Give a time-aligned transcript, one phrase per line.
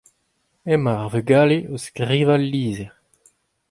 [0.73, 2.91] emañ ar vugale o skrivañ ul lizher.